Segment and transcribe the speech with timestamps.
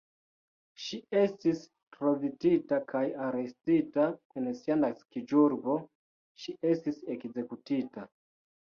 [0.85, 1.61] Ŝi estis
[1.97, 4.09] trovita kaj arestita,
[4.43, 5.79] en sia naskiĝurbo
[6.43, 8.13] ŝi estis ekzekutita.